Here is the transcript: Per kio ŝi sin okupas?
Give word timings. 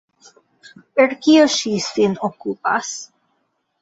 Per 0.99 1.13
kio 1.27 1.43
ŝi 1.57 1.73
sin 1.91 2.17
okupas? 2.31 2.95